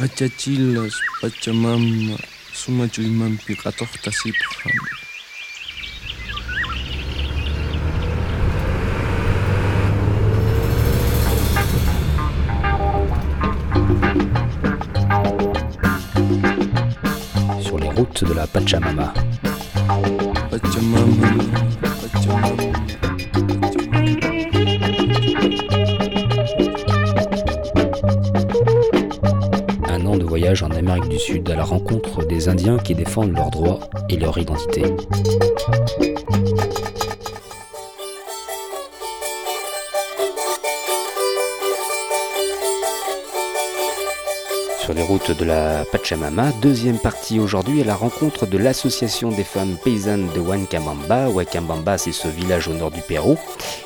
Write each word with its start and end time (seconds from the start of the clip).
Achachilas 0.00 0.94
Pachamama 1.20 2.16
sumachuymanpi 2.54 3.54
qhatuqta 3.54 4.10
siphan. 4.10 4.72
Sur 17.62 17.78
les 17.78 17.90
routes 17.90 18.24
de 18.24 18.32
la. 18.32 18.46
Pachamama, 18.46 19.12
À 31.30 31.54
la 31.54 31.62
rencontre 31.62 32.26
des 32.26 32.48
Indiens 32.48 32.76
qui 32.78 32.94
défendent 32.94 33.32
leurs 33.32 33.50
droits 33.50 33.78
et 34.08 34.16
leur 34.16 34.36
identité. 34.36 34.82
Les 45.00 45.06
routes 45.06 45.30
de 45.30 45.46
la 45.46 45.86
Pachamama, 45.90 46.52
deuxième 46.60 46.98
partie 46.98 47.40
aujourd'hui 47.40 47.80
à 47.80 47.84
la 47.84 47.94
rencontre 47.94 48.44
de 48.44 48.58
l'association 48.58 49.30
des 49.30 49.44
femmes 49.44 49.78
paysannes 49.82 50.28
de 50.34 50.40
Huancabamba. 50.40 51.28
Huancabamba, 51.28 51.96
c'est 51.96 52.12
ce 52.12 52.28
village 52.28 52.68
au 52.68 52.74
nord 52.74 52.90
du 52.90 53.00
Pérou. 53.00 53.38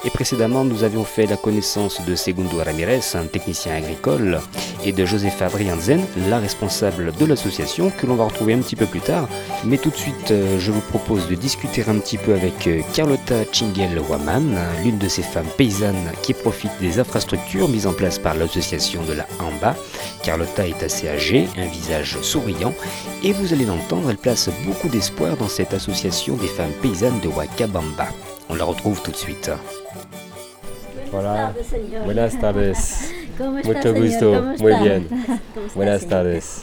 Et 0.05 0.10
précédemment, 0.10 0.64
nous 0.64 0.82
avions 0.82 1.05
fait 1.05 1.27
la 1.27 1.36
connaissance 1.36 2.05
de 2.05 2.16
Segundo 2.16 2.56
Ramirez, 2.56 3.00
un 3.14 3.27
technicien 3.27 3.77
agricole, 3.77 4.41
et 4.84 4.91
de 4.91 5.05
Josefa 5.05 5.48
Brianzen, 5.48 6.05
la 6.28 6.41
responsable 6.41 7.12
de 7.12 7.27
l'association, 7.27 7.91
que 7.91 8.06
l'on 8.06 8.16
va 8.16 8.25
retrouver 8.25 8.55
un 8.55 8.58
petit 8.60 8.77
peu 8.77 8.86
plus 8.86 9.00
tard. 9.00 9.28
Mais 9.64 9.78
tout 9.78 9.91
de 9.91 9.97
suite, 9.97 10.33
euh, 10.33 10.58
je 10.58 10.72
vous 10.72 10.81
propose 10.81 11.28
de 11.28 11.36
discuter 11.36 11.84
un 11.86 11.98
petit 11.98 12.19
peu 12.19 12.34
avec 12.34 12.66
euh, 12.66 12.81
Carlota 12.92 13.36
Chingel 13.53 14.00
Waman, 14.08 14.58
l'une 14.83 14.98
de 14.98 15.08
ces 15.08 15.22
femmes 15.22 15.47
paysannes 15.56 16.10
qui 16.22 16.34
profitent 16.34 16.81
des 16.81 16.98
infrastructures 16.98 17.69
mises 17.69 17.86
en 17.86 17.92
place 17.92 18.19
par 18.19 18.34
l'association 18.34 19.03
de 19.05 19.12
la 19.12 19.27
AMBA. 19.38 19.77
Carlotta 20.25 20.66
est 20.66 20.83
assez 20.83 21.03
âgée, 21.08 21.48
un 21.56 21.66
visage 21.66 22.19
souriant, 22.22 22.72
et 23.22 23.33
vous 23.33 23.52
allez 23.52 23.64
l'entendre, 23.64 24.10
elle 24.10 24.16
place 24.16 24.50
beaucoup 24.64 24.88
d'espoir 24.88 25.36
dans 25.36 25.48
cette 25.48 25.74
association 25.74 26.36
des 26.36 26.48
femmes 26.48 26.72
paysannes 26.83 27.20
de 27.20 27.28
Wakabamba. 27.28 28.08
On 28.48 28.55
la 28.55 28.64
retrouve 28.64 29.02
tout 29.02 29.10
de 29.10 29.16
suite. 29.16 29.50
Hola, 31.12 31.52
buenas 32.05 32.38
tardes. 32.41 33.12
¿Cómo 33.38 33.58
está, 33.58 33.72
Mucho 33.72 33.94
gusto, 33.94 34.32
¿Cómo 34.34 34.56
muy 34.58 34.75
bien. 34.82 35.08
¿Cómo 35.55 35.66
está, 35.66 35.75
Buenas 35.77 36.00
señor? 36.00 36.10
tardes. 36.10 36.62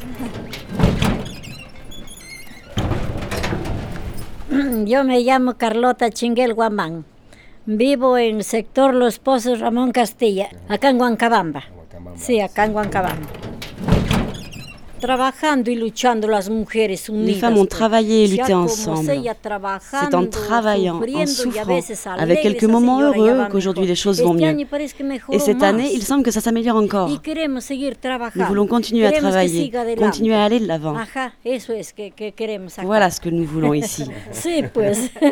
Yo 4.86 5.04
me 5.04 5.20
llamo 5.22 5.58
Carlota 5.58 6.10
Chinguel 6.10 6.54
Guamán. 6.54 7.06
Vivo 7.66 8.18
en 8.18 8.38
el 8.38 8.44
sector 8.44 8.94
Los 8.94 9.20
Pozos 9.20 9.60
Ramón 9.60 9.92
Castilla, 9.92 10.50
acá 10.68 10.90
en 10.90 11.00
Huancabamba. 11.00 11.64
Sí, 12.18 12.42
acá 12.42 12.66
en 12.66 12.76
Huancabamba. 12.76 13.28
Les 17.26 17.34
femmes 17.34 17.58
ont 17.58 17.66
travaillé 17.66 18.24
et 18.24 18.28
lutté 18.28 18.54
ensemble. 18.54 19.00
C'est 20.08 20.16
en 20.16 20.26
travaillant, 20.28 21.00
en 21.02 21.26
souffrant, 21.26 21.80
avec 22.18 22.42
quelques 22.42 22.64
moments 22.64 23.02
heureux 23.02 23.30
qu'aujourd'hui 23.52 23.86
les 23.88 23.96
choses 23.96 24.22
vont 24.22 24.34
mieux. 24.34 24.42
Et 25.32 25.40
cette 25.40 25.64
année, 25.64 25.90
il 25.94 26.04
semble 26.04 26.24
que 26.24 26.32
ça 26.32 26.42
s'améliore 26.42 26.76
encore. 26.78 27.10
Nous 28.36 28.46
voulons 28.46 28.68
continuer 28.68 29.06
à 29.06 29.12
travailler, 29.22 29.72
continuer 29.98 30.36
à 30.36 30.44
aller 30.44 30.60
de 30.60 30.68
l'avant. 30.68 30.96
Voilà 32.86 33.10
ce 33.10 33.20
que 33.22 33.30
nous 33.30 33.46
voulons 33.46 33.74
ici. 33.84 34.06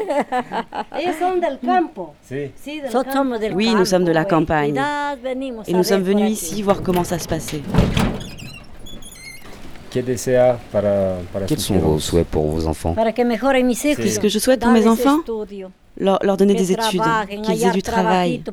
Oui, 3.56 3.74
nous 3.75 3.85
sommes 3.85 4.06
de 4.06 4.12
la 4.12 4.25
campagne. 4.25 4.74
Et 5.68 5.74
nous 5.74 5.84
sommes 5.84 6.03
venus 6.03 6.31
ici 6.31 6.62
voir 6.62 6.81
comment 6.81 7.03
ça 7.03 7.19
se 7.19 7.28
passait. 7.28 7.62
¿Qué 9.90 10.04
desea 10.04 10.60
para, 10.72 11.18
para 11.34 11.46
Quels 11.46 11.62
sont 11.62 11.80
vos 11.80 12.00
souhaits 12.00 12.28
pour 12.30 12.46
vos 12.46 12.68
enfants? 12.68 12.94
Para 12.94 13.12
que 14.20 14.30
je 14.30 14.40
souhaite 14.40 14.60
pour 14.60 14.72
mes 14.72 14.86
enfants, 14.88 15.20
leur, 15.98 16.20
leur 16.24 16.38
donner 16.38 16.54
des 16.54 16.72
études, 16.72 17.02
qu'ils 17.44 17.64
aient 17.64 17.72
du 17.72 17.82
travail. 17.82 18.44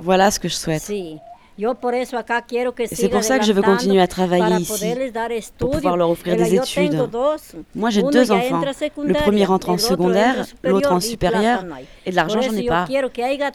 Voilà 0.00 0.30
ce 0.30 0.38
que 0.40 0.48
je 0.48 0.54
souhaite. 0.54 0.82
C'est 2.92 3.08
pour 3.08 3.24
ça 3.24 3.38
que 3.38 3.44
je 3.44 3.52
veux 3.52 3.62
continuer 3.62 4.00
à 4.00 4.06
travailler 4.06 4.56
ici, 4.62 4.94
estudio. 5.30 5.68
pouvoir 5.68 5.96
leur 5.96 6.10
offrir 6.10 6.36
des 6.36 6.54
études. 6.54 7.08
Moi, 7.74 7.90
j'ai 7.90 8.02
deux 8.02 8.30
enfants. 8.30 8.62
Le 9.04 9.14
premier 9.14 9.44
rentre 9.44 9.70
en 9.70 9.78
secondaire, 9.78 10.46
l'autre 10.62 10.92
en 10.92 11.00
supérieur. 11.00 11.64
Et 12.06 12.10
de 12.10 12.16
l'argent, 12.16 12.40
j'en 12.40 12.52
ai 12.52 12.66
pas. 12.66 12.86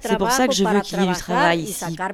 C'est 0.02 0.18
pour 0.18 0.32
ça 0.32 0.48
que 0.48 0.54
je 0.54 0.66
veux 0.66 0.82
qu'il 0.82 1.00
y 1.00 1.04
ait 1.04 1.08
du 1.08 1.14
travail 1.14 1.62
ici. 1.62 1.74
sacar 1.74 2.12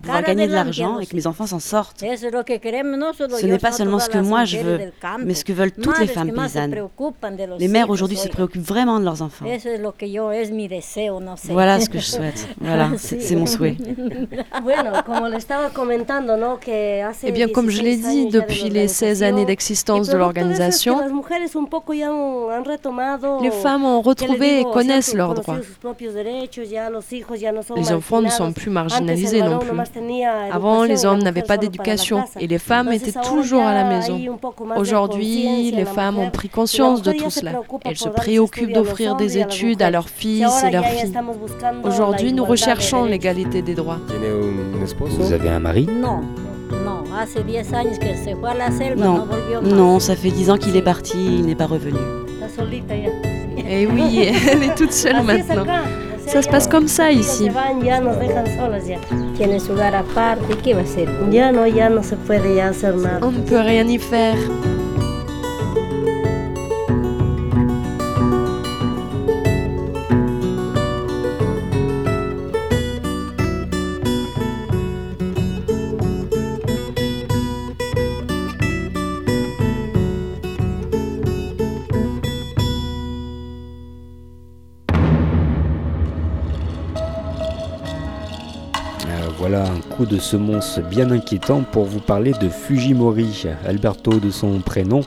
Pouvoir 0.00 0.22
gagner 0.22 0.46
de 0.46 0.52
l'argent 0.52 1.00
et 1.00 1.06
que 1.06 1.16
mes 1.16 1.26
enfants 1.26 1.46
s'en 1.46 1.58
sortent. 1.58 2.00
Ce 2.00 3.46
n'est 3.46 3.58
pas 3.58 3.72
seulement 3.72 3.98
ce 3.98 4.08
que 4.08 4.18
moi 4.18 4.44
je 4.44 4.58
veux, 4.58 4.80
mais 5.24 5.34
ce 5.34 5.44
que 5.44 5.52
veulent 5.52 5.72
toutes 5.72 5.98
les 5.98 6.06
femmes 6.06 6.32
paysannes. 6.32 6.74
Les 7.58 7.68
mères 7.68 7.90
aujourd'hui 7.90 8.16
se 8.16 8.28
préoccupent 8.28 8.66
vraiment 8.66 9.00
de 9.00 9.04
leurs 9.04 9.22
enfants. 9.22 9.46
Voilà 11.50 11.80
ce 11.80 11.88
que 11.90 11.98
je 11.98 12.06
souhaite. 12.06 12.48
Voilà, 12.60 12.90
c'est 12.98 13.34
mon 13.36 13.46
souhait. 13.46 13.76
Bueno, 14.68 14.92
como 15.06 15.28
le 15.28 15.38
estaba 15.38 15.70
comentando, 15.70 16.36
¿no? 16.36 16.60
Que 16.60 17.02
hace 17.02 17.28
Eh 17.28 17.32
bien, 17.32 17.48
comme 17.48 17.70
je 17.70 17.80
l'ai 17.80 17.96
16 17.96 18.06
dit, 18.06 18.26
depuis 18.26 18.68
les 18.68 18.86
16 18.86 19.22
années 19.22 19.46
d'existence 19.46 20.08
de 20.08 20.18
l'organisation, 20.18 21.00
les 21.00 21.08
femmes 23.50 23.86
ont 23.86 24.02
¿qué 24.02 24.26
les 24.26 24.28
retrouvé 24.28 24.60
et 24.60 24.64
connaissent 24.64 25.14
leurs 25.14 25.32
droits. 25.32 25.56
Les 27.76 27.92
enfants 27.92 28.20
ne 28.20 28.28
sont 28.28 28.52
plus 28.52 28.70
marginalisés 28.70 29.40
non 29.40 29.58
plus. 29.58 29.70
Avant, 30.52 30.84
les 30.84 31.06
hommes 31.06 31.22
n'avaient 31.22 31.42
pas 31.42 31.56
d'éducation 31.56 32.24
et 32.38 32.46
les 32.46 32.58
femmes 32.58 32.92
étaient 32.92 33.18
toujours 33.24 33.62
à 33.62 33.72
la 33.72 33.84
maison. 33.84 34.20
Aujourd'hui, 34.76 35.70
les 35.70 35.86
femmes 35.86 36.18
ont 36.18 36.30
pris 36.30 36.50
conscience 36.50 37.00
de 37.00 37.12
tout 37.12 37.30
cela. 37.30 37.52
Elles 37.86 37.96
se 37.96 38.10
préoccupent 38.10 38.74
d'offrir 38.74 39.16
des 39.16 39.38
études 39.38 39.80
à 39.80 39.90
leurs 39.90 40.10
fils 40.10 40.62
et 40.62 40.70
leurs 40.70 40.84
filles. 40.84 41.14
Aujourd'hui, 41.84 42.34
nous 42.34 42.44
recherchons 42.44 43.06
l'égalité 43.06 43.62
des 43.62 43.74
droits. 43.74 44.00
Vous 44.98 45.32
avez 45.32 45.48
un 45.48 45.60
mari 45.60 45.86
No, 45.86 46.20
no, 46.84 47.04
hace 47.16 47.42
10 47.42 47.72
años 47.74 47.98
que 47.98 48.14
se 48.16 48.34
fue 48.36 48.48
a 48.48 48.54
la 48.54 48.70
selva, 48.70 49.04
no, 49.04 49.18
Non, 49.18 49.26
más. 49.26 49.74
non, 49.74 50.00
ça 50.00 50.16
fait 50.16 50.30
10 50.30 50.50
ans 50.50 50.56
qu'il 50.56 50.76
est 50.76 50.82
parti, 50.82 51.16
il 51.38 51.46
n'est 51.46 51.54
pas 51.54 51.66
revenu. 51.66 51.98
Et 53.68 53.86
oui, 53.86 54.20
elle 54.50 54.62
est 54.62 54.74
toute 54.74 54.92
seule 54.92 55.22
maintenant. 55.22 55.64
Ça 56.26 56.42
se 56.42 56.48
passe 56.48 56.66
comme 56.68 56.88
ça 56.88 57.10
ici. 57.10 57.46
Se 57.46 57.50
van, 57.50 57.80
ya 57.82 58.00
nos 58.00 58.14
dejan 58.14 58.44
solas 58.58 58.84
coup 89.98 90.06
de 90.06 90.20
semonce 90.20 90.78
bien 90.78 91.10
inquiétant 91.10 91.62
pour 91.62 91.84
vous 91.84 91.98
parler 91.98 92.30
de 92.40 92.48
Fujimori, 92.48 93.46
Alberto 93.66 94.20
de 94.20 94.30
son 94.30 94.60
prénom, 94.60 95.00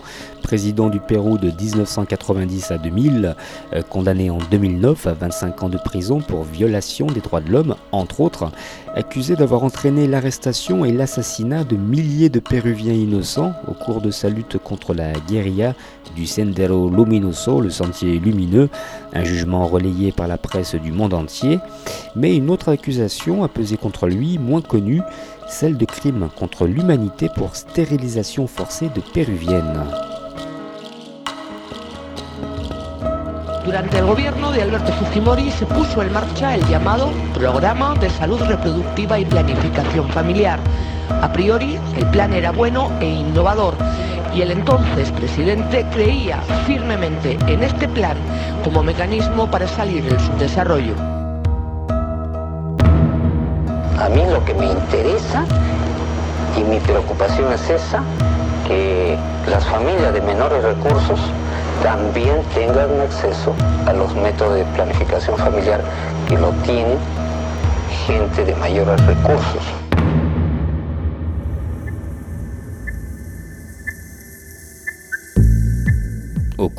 président 0.52 0.90
du 0.90 1.00
Pérou 1.00 1.38
de 1.38 1.50
1990 1.50 2.72
à 2.72 2.78
2000, 2.78 3.38
euh, 3.72 3.82
condamné 3.84 4.30
en 4.30 4.38
2009 4.38 5.08
à 5.08 5.14
25 5.14 5.64
ans 5.64 5.70
de 5.70 5.78
prison 5.78 6.20
pour 6.20 6.44
violation 6.44 7.08
des 7.08 7.22
droits 7.22 7.40
de 7.40 7.50
l'homme, 7.50 7.76
entre 7.94 8.20
autres, 8.20 8.52
accusé 8.94 9.38
d'avoir 9.38 9.64
entraîné 9.64 10.08
l'arrestation 10.08 10.84
et 10.84 10.92
l'assassinat 10.92 11.64
de 11.64 11.78
milliers 11.78 12.28
de 12.28 12.42
Péruviens 12.42 12.92
innocents 12.92 13.54
au 13.70 13.72
cours 13.72 14.02
de 14.02 14.12
sa 14.12 14.28
lutte 14.28 14.58
contre 14.58 14.94
la 14.94 15.14
guérilla 15.14 15.74
du 16.18 16.28
Sendero 16.28 16.90
Luminoso, 16.90 17.62
le 17.62 17.70
sentier 17.70 18.20
lumineux, 18.20 18.68
un 19.14 19.24
jugement 19.24 19.66
relayé 19.68 20.12
par 20.12 20.28
la 20.28 20.38
presse 20.38 20.76
du 20.76 20.92
monde 20.92 21.14
entier. 21.14 21.60
Mais 22.14 22.36
une 22.36 22.50
autre 22.50 22.68
accusation 22.68 23.46
a 23.46 23.48
pesé 23.48 23.78
contre 23.78 24.06
lui, 24.08 24.38
moins 24.38 24.62
connue, 24.62 25.02
celle 25.48 25.78
de 25.78 25.86
crime 25.86 26.28
contre 26.38 26.68
l'humanité 26.68 27.30
pour 27.38 27.56
stérilisation 27.56 28.48
forcée 28.48 28.90
de 28.94 29.00
péruviennes. 29.14 29.86
Durante 33.72 34.00
el 34.00 34.06
gobierno 34.06 34.52
de 34.52 34.64
Alberto 34.64 34.92
Fujimori 34.92 35.50
se 35.50 35.66
puso 35.66 36.02
en 36.02 36.12
marcha 36.12 36.56
el 36.56 36.68
llamado 36.68 37.10
Programa 37.34 37.94
de 37.94 38.10
Salud 38.10 38.42
Reproductiva 38.42 39.18
y 39.18 39.24
Planificación 39.24 40.10
Familiar, 40.10 40.60
A 41.22 41.32
priori, 41.32 41.80
el 41.96 42.06
plan 42.08 42.34
era 42.34 42.52
bueno 42.52 42.92
e 43.00 43.06
innovador 43.08 43.76
y 44.36 44.42
el 44.42 44.52
entonces 44.52 45.10
presidente 45.14 45.86
creía 45.94 46.42
firmemente 46.68 47.38
en 47.48 47.64
este 47.64 47.88
plan 47.88 48.18
como 48.62 48.84
mecanismo 48.84 49.50
para 49.50 49.70
salir 49.70 50.04
del 50.04 50.20
subdesarrollo. 50.20 50.96
A 53.98 54.10
mí 54.10 54.22
lo 54.30 54.44
que 54.44 54.54
me 54.54 54.66
interesa 54.66 55.46
y 56.58 56.64
mi 56.66 56.82
preocupación 56.82 57.54
es 57.54 57.70
esa, 57.70 58.04
que 58.68 59.18
las 59.50 59.64
familias 59.64 60.14
de 60.14 60.20
menores 60.20 60.62
recursos 60.62 61.22
también 61.84 62.44
tengan 62.54 63.00
acceso 63.02 63.54
a 63.88 63.94
los 63.94 64.14
métodos 64.16 64.56
de 64.56 64.66
planificación 64.66 65.38
familiar 65.38 65.82
que 66.28 66.38
lo 66.38 66.52
tienen 66.64 66.98
gente 68.06 68.46
de 68.46 68.56
mayores 68.56 69.04
recursos. 69.06 69.81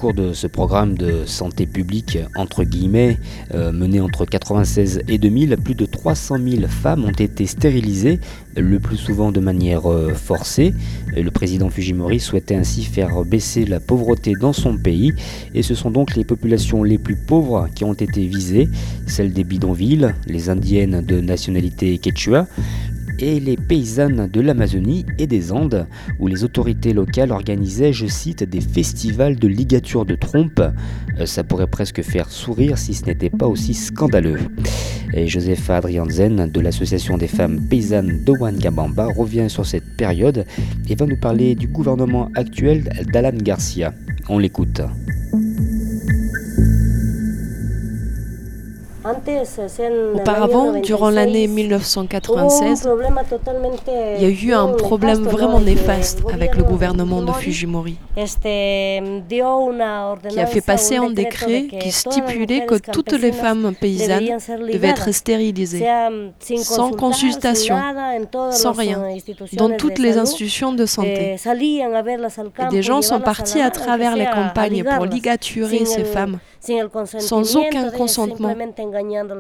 Cours 0.03 0.15
de 0.15 0.33
ce 0.33 0.49
programme 0.49 0.99
de 0.99 1.27
santé 1.27 1.65
publique, 1.65 2.19
entre 2.35 2.65
guillemets, 2.65 3.19
euh, 3.55 3.71
mené 3.71 4.01
entre 4.01 4.25
96 4.25 5.03
et 5.07 5.17
2000, 5.17 5.57
plus 5.63 5.77
de 5.77 5.87
300 5.87 6.39
000 6.45 6.67
femmes 6.67 7.05
ont 7.05 7.13
été 7.13 7.47
stérilisées, 7.47 8.19
le 8.57 8.81
plus 8.81 8.97
souvent 8.97 9.31
de 9.31 9.39
manière 9.39 9.89
euh, 9.89 10.13
forcée. 10.13 10.75
Le 11.17 11.31
président 11.31 11.71
Fujimori 11.71 12.19
souhaitait 12.19 12.57
ainsi 12.57 12.83
faire 12.83 13.25
baisser 13.25 13.65
la 13.65 13.79
pauvreté 13.79 14.33
dans 14.33 14.53
son 14.53 14.77
pays, 14.77 15.13
et 15.55 15.63
ce 15.63 15.77
sont 15.77 15.93
donc 15.93 16.17
les 16.17 16.25
populations 16.25 16.83
les 16.83 16.99
plus 16.99 17.15
pauvres 17.15 17.69
qui 17.73 17.85
ont 17.85 17.95
été 17.95 18.27
visées, 18.27 18.69
celles 19.07 19.33
des 19.33 19.45
bidonvilles, 19.45 20.13
les 20.27 20.51
indiennes 20.51 21.01
de 21.01 21.21
nationalité 21.21 21.97
quechua, 21.99 22.49
et 23.23 23.39
les 23.39 23.57
paysannes 23.57 24.29
de 24.31 24.41
l'Amazonie 24.41 25.07
et 25.17 25.29
des 25.29 25.53
Andes, 25.53 25.87
où 26.19 26.27
les 26.27 26.43
autorités 26.43 26.93
locales 26.93 27.31
organisaient, 27.31 27.93
je 27.93 28.09
cite, 28.09 28.43
des 28.43 28.61
festivals 28.61 29.37
de 29.37 29.47
ligature 29.47 30.05
de 30.05 30.17
trompe. 30.17 30.61
Euh, 30.61 31.25
ça 31.25 31.45
pourrait 31.45 31.69
presque 31.69 32.03
faire 32.03 32.29
sourire 32.31 32.79
si 32.79 32.95
ce 32.95 33.07
n'était 33.07 33.31
pas 33.31 33.47
aussi 33.47 33.75
scandaleux. 33.75 34.41
Et 35.15 35.29
Josepha 35.29 35.77
Adrianzen 35.77 36.51
de 36.51 36.61
l'association 36.61 37.17
des 37.17 37.29
femmes 37.29 37.61
paysannes 37.61 38.25
d'Owancabamba 38.25 39.07
revient 39.17 39.49
sur 39.49 39.67
cette 39.67 39.97
période 39.97 40.45
et 40.89 40.97
va 40.97 41.07
nous 41.07 41.19
parler 41.19 41.55
du 41.55 41.69
gouvernement 41.69 42.29
actuel 42.35 42.91
d'Alan 43.13 43.37
Garcia. 43.37 43.95
On 44.29 44.39
l'écoute. 44.39 44.81
Auparavant, 50.15 50.81
durant 50.81 51.11
l'année 51.11 51.49
1996, 51.49 52.89
il 54.19 54.23
y 54.23 54.25
a 54.25 54.29
eu 54.29 54.53
un 54.53 54.69
problème 54.69 55.23
vraiment 55.23 55.59
néfaste 55.61 56.23
avec 56.33 56.55
le 56.55 56.63
gouvernement 56.63 57.21
de 57.23 57.33
Fujimori, 57.33 57.97
qui 58.15 58.21
a 60.41 60.47
fait 60.47 60.61
passer 60.61 60.97
un 60.97 61.11
décret 61.11 61.67
qui 61.81 61.91
stipulait 61.91 62.65
que 62.65 62.77
toutes 62.77 63.13
les 63.13 63.33
femmes 63.33 63.75
paysannes 63.81 64.39
devaient 64.73 64.89
être 64.89 65.13
stérilisées, 65.13 65.85
sans 66.59 66.93
consultation, 66.93 67.77
sans 68.51 68.73
rien, 68.73 69.03
dans 69.55 69.77
toutes 69.77 69.99
les 69.99 70.17
institutions 70.17 70.73
de 70.73 70.87
santé. 70.87 71.35
Et 71.35 71.39
des 72.71 72.83
gens 72.83 73.03
sont 73.03 73.21
partis 73.21 73.61
à 73.61 73.71
travers 73.71 74.15
les 74.15 74.27
campagnes 74.27 74.85
pour 74.85 75.07
ligaturer 75.07 75.85
ces 75.87 76.05
femmes 76.05 76.39
sans 77.19 77.57
aucun 77.57 77.91
consentement 77.91 78.55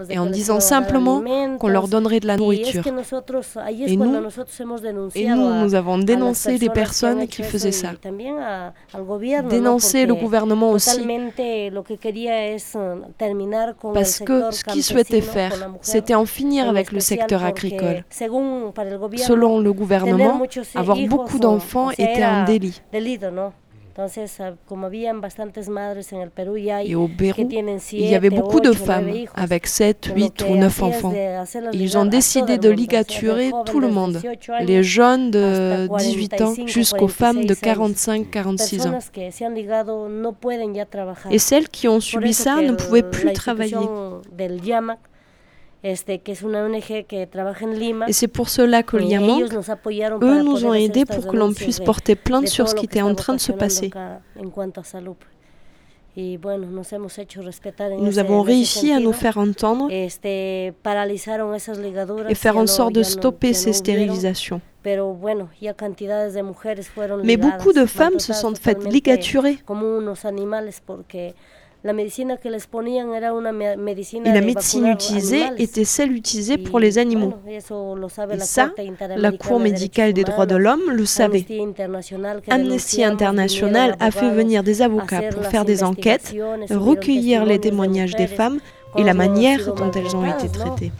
et 0.08 0.18
en 0.18 0.26
disant 0.26 0.60
simplement 0.60 1.22
qu'on 1.58 1.68
leur 1.68 1.86
donnerait 1.88 2.20
de 2.20 2.26
la 2.26 2.36
nourriture. 2.36 2.84
Et 3.86 3.96
nous, 3.96 4.14
et 5.14 5.26
nous, 5.26 5.54
nous 5.54 5.74
avons 5.74 5.98
dénoncé 5.98 6.58
les 6.58 6.68
personnes 6.68 7.26
qui 7.28 7.42
faisaient 7.42 7.72
ça. 7.72 7.90
Dénoncé 9.48 10.06
le 10.06 10.14
gouvernement 10.14 10.70
aussi. 10.70 11.00
Parce 13.94 14.18
que 14.18 14.50
ce 14.50 14.64
qu'ils 14.64 14.82
souhaitaient 14.82 15.20
faire, 15.20 15.52
c'était 15.80 16.14
en 16.14 16.26
finir 16.26 16.68
avec 16.68 16.90
le 16.92 17.00
secteur 17.00 17.44
agricole. 17.44 18.04
Selon 18.10 19.60
le 19.60 19.72
gouvernement, 19.72 20.40
avoir 20.74 20.98
beaucoup 21.08 21.38
d'enfants 21.38 21.90
était 21.90 22.22
un 22.22 22.44
délit. 22.44 22.80
Et 26.84 26.94
au 26.94 27.08
Pérou, 27.08 27.48
il 27.92 28.06
y 28.08 28.14
avait 28.14 28.30
beaucoup 28.30 28.60
de 28.60 28.72
femmes 28.72 29.12
avec 29.34 29.66
7, 29.66 30.12
8 30.14 30.44
ou 30.48 30.56
9 30.56 30.82
enfants. 30.82 31.14
Ils 31.72 31.98
ont 31.98 32.06
décidé 32.06 32.58
de 32.58 32.70
ligaturer 32.70 33.50
tout 33.66 33.80
le 33.80 33.88
monde, 33.88 34.20
les 34.60 34.82
jeunes 34.82 35.30
de 35.30 35.88
18 35.98 36.40
ans 36.40 36.54
jusqu'aux 36.66 37.08
femmes 37.08 37.44
de 37.44 37.54
45-46 37.54 38.88
ans. 38.88 38.98
Et 41.30 41.38
celles 41.38 41.68
qui 41.68 41.88
ont 41.88 42.00
subi 42.00 42.32
ça 42.32 42.60
ne 42.62 42.72
pouvaient 42.72 43.02
plus 43.02 43.32
travailler. 43.32 43.76
Et 45.84 45.96
c'est 48.12 48.28
pour 48.28 48.48
cela 48.48 48.82
que 48.84 48.96
l'IAMANC, 48.96 49.52
eux, 50.22 50.42
nous 50.42 50.64
ont 50.64 50.74
aidés 50.74 51.04
pour 51.04 51.26
que 51.26 51.36
l'on 51.36 51.52
puisse 51.52 51.80
porter 51.80 52.14
plainte 52.14 52.46
sur 52.48 52.68
ce 52.68 52.74
qui 52.74 52.84
était 52.84 53.02
en 53.02 53.14
train 53.16 53.34
de 53.34 53.40
se 53.40 53.52
passer. 53.52 53.90
Nous 56.14 56.38
avons 58.18 58.42
réussi 58.42 58.92
à 58.92 59.00
nous 59.00 59.12
faire 59.12 59.38
entendre 59.38 59.90
et 59.90 60.08
faire 62.34 62.56
en 62.56 62.66
sorte 62.66 62.92
de 62.92 63.02
stopper 63.02 63.54
ces 63.54 63.72
stérilisations. 63.72 64.60
Mais 67.24 67.36
beaucoup 67.36 67.72
de 67.72 67.86
femmes 67.86 68.18
se 68.18 68.32
sont 68.32 68.54
faites 68.54 68.84
ligaturer. 68.84 69.58
Et 71.84 71.88
la 74.32 74.40
médecine 74.40 74.86
utilisée 74.86 75.42
était 75.58 75.84
celle 75.84 76.12
utilisée 76.12 76.58
pour 76.58 76.78
les 76.78 76.98
animaux. 76.98 77.34
Et 77.48 78.38
ça, 78.38 78.70
la 79.16 79.32
Cour 79.32 79.58
médicale 79.58 80.12
des 80.12 80.22
droits 80.24 80.46
de 80.46 80.56
l'homme 80.56 80.90
le 80.90 81.04
savait. 81.06 81.44
Amnesty 82.48 83.02
International 83.02 83.96
a 83.98 84.10
fait 84.10 84.30
venir 84.30 84.62
des 84.62 84.82
avocats 84.82 85.22
pour 85.32 85.44
faire 85.46 85.64
des 85.64 85.82
enquêtes, 85.82 86.34
recueillir 86.70 87.44
les 87.44 87.58
témoignages 87.58 88.14
des 88.14 88.28
femmes 88.28 88.60
et 88.96 89.02
la 89.02 89.14
manière 89.14 89.74
dont 89.74 89.90
elles 89.90 90.14
ont 90.14 90.26
été 90.26 90.48
traitées. 90.48 90.92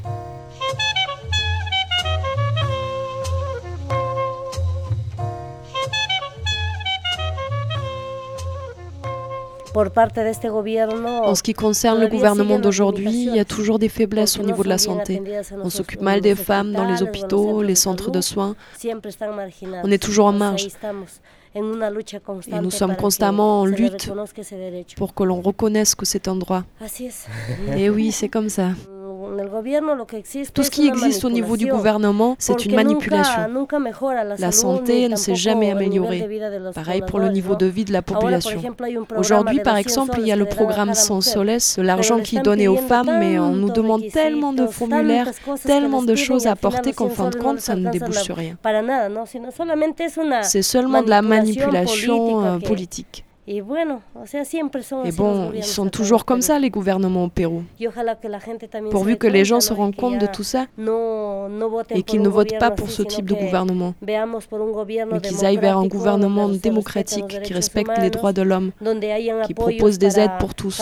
En 9.75 11.35
ce 11.35 11.43
qui 11.43 11.55
concerne 11.55 12.01
le 12.01 12.09
gouvernement 12.09 12.59
d'aujourd'hui, 12.59 13.27
il 13.27 13.37
y 13.37 13.41
a 13.41 13.45
toujours 13.45 13.79
des 13.79 13.89
faiblesses 13.89 14.39
au 14.39 14.43
niveau 14.43 14.63
de 14.63 14.69
la 14.69 14.79
santé. 14.79 15.23
On 15.63 15.71
s'occupe 15.71 16.01
mal 16.01 16.21
des 16.21 16.35
femmes 16.35 16.73
dans 16.73 16.85
les 16.85 17.03
hôpitaux, 17.03 17.63
les 17.63 17.75
centres 17.75 18.11
de 18.11 18.21
soins. 18.21 18.55
On 19.85 19.91
est 19.91 20.03
toujours 20.03 20.27
en 20.27 20.33
marge. 20.33 20.69
Et 21.55 21.61
nous 21.61 22.71
sommes 22.71 22.97
constamment 22.97 23.61
en 23.61 23.67
lutte 23.67 24.11
pour 24.97 25.15
que 25.15 25.23
l'on 25.23 25.41
reconnaisse 25.41 25.95
que 25.95 26.07
c'est 26.07 26.29
un 26.29 26.37
droit. 26.37 26.65
Et 27.77 27.91
oui, 27.91 28.11
c'est 28.11 28.29
comme 28.29 28.49
ça. 28.49 28.71
Tout 30.55 30.63
ce 30.63 30.71
qui 30.71 30.87
existe 30.87 31.25
au 31.25 31.31
niveau 31.31 31.57
du 31.57 31.67
gouvernement, 31.67 32.37
c'est 32.39 32.65
une 32.65 32.75
manipulation. 32.75 33.43
La 34.39 34.53
santé 34.53 35.09
ne 35.09 35.17
s'est 35.17 35.35
jamais 35.35 35.71
améliorée. 35.71 36.29
Pareil 36.75 37.03
pour 37.07 37.19
le 37.19 37.29
niveau 37.29 37.55
de 37.55 37.67
vie 37.67 37.85
de 37.85 37.93
la 37.93 38.03
population. 38.03 38.61
Aujourd'hui, 39.17 39.61
par 39.61 39.77
exemple, 39.77 40.17
il 40.19 40.27
y 40.27 40.33
a 40.33 40.37
le 40.37 40.47
programme 40.47 40.95
Sans 40.95 41.21
Solès, 41.21 41.77
de 41.79 41.83
l'argent 41.83 42.21
qui 42.21 42.37
est 42.37 42.43
donné 42.43 42.69
aux 42.69 42.77
femmes, 42.77 43.19
mais 43.21 43.39
on 43.39 43.53
nous 43.53 43.71
demande 43.71 44.03
tellement 44.13 44.53
de 44.53 44.67
formulaires, 44.67 45.29
tellement 45.65 46.03
de 46.03 46.15
choses 46.15 46.47
à 46.47 46.57
porter 46.57 46.93
qu'en 46.93 47.09
fin 47.09 47.31
de 47.31 47.37
compte, 47.37 47.61
ça 47.61 47.75
ne 47.75 47.91
débouche 47.91 48.23
sur 48.23 48.37
rien. 48.37 48.57
C'est 50.43 50.63
seulement 50.63 51.03
de 51.03 51.11
la 51.11 51.23
manipulation 51.23 52.45
euh, 52.45 52.59
politique. 52.59 53.25
Et 53.49 53.61
bon, 53.61 55.51
ils 55.53 55.65
sont 55.65 55.89
toujours 55.89 56.25
comme 56.25 56.43
ça, 56.43 56.61
les 56.61 56.71
gouvernements 56.71 57.25
au 57.25 57.29
Pérou. 57.29 57.65
Pourvu 58.91 59.17
que 59.17 59.27
les 59.27 59.45
gens 59.45 59.61
se 59.61 59.73
rendent 59.73 59.97
compte 59.97 60.19
de 60.19 60.27
tout 60.27 60.45
ça. 60.45 60.67
et 61.91 62.03
qu'ils 62.05 62.23
ne 62.23 62.29
votent 62.29 62.59
pas 62.61 62.71
pour 62.71 62.89
ce 62.89 63.03
type 63.03 63.27
de 63.27 63.35
gouvernement, 63.35 63.95
mais 64.01 65.21
qu'ils 65.23 65.45
aillent 65.45 65.57
vers 65.57 65.79
un 65.79 65.87
gouvernement 65.89 66.49
démocratique 66.49 67.43
qui 67.43 67.53
respecte 67.53 67.99
les 67.99 68.11
droits 68.11 68.33
de 68.33 68.43
l'homme, 68.43 68.71
qui 69.47 69.55
propose 69.55 69.99
des 69.99 70.21
aides 70.21 70.39
pour 70.39 70.55
tous, 70.55 70.81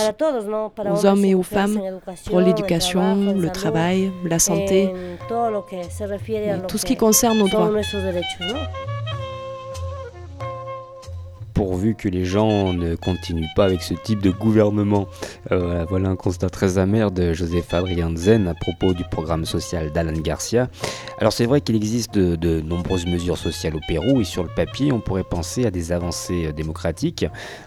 aux 0.92 1.06
hommes 1.06 1.24
et 1.24 1.34
aux 1.34 1.42
femmes, 1.42 1.80
pour 2.26 2.40
l'éducation, 2.40 3.34
le 3.34 3.50
travail, 3.50 4.12
la 4.24 4.38
santé, 4.38 4.90
tout 6.68 6.78
ce 6.78 6.84
qui 6.84 6.96
concerne 6.96 7.38
nos 7.38 7.48
droits. 7.48 7.70
Pourvu 11.60 11.94
que 11.94 12.08
les 12.08 12.24
gens 12.24 12.72
ne 12.72 12.94
continuent 12.94 13.52
pas 13.54 13.66
avec 13.66 13.82
ce 13.82 13.92
type 13.92 14.22
de 14.22 14.30
gouvernement. 14.30 15.08
Euh, 15.52 15.84
voilà 15.90 16.08
un 16.08 16.16
constat 16.16 16.48
très 16.48 16.78
amer 16.78 17.10
de 17.10 17.34
Joseph 17.34 17.74
Adrian 17.74 18.16
Zen 18.16 18.48
à 18.48 18.54
propos 18.54 18.94
du 18.94 19.04
programme 19.04 19.44
social 19.44 19.92
d'Alan 19.92 20.18
Garcia. 20.22 20.70
Alors 21.18 21.34
c'est 21.34 21.44
vrai 21.44 21.60
qu'il 21.60 21.76
existe 21.76 22.14
de, 22.14 22.62
nombreuses 22.62 23.04
mesures 23.04 23.36
sociales 23.36 23.76
au 23.76 23.80
Pérou 23.86 24.22
et 24.22 24.24
sur 24.24 24.42
le 24.42 24.48
papier 24.48 24.90
on 24.90 25.00
pourrait 25.00 25.22
penser 25.22 25.66
à 25.66 25.70
des 25.70 25.92
avancées 25.92 26.50
démocratiques. 26.54 27.26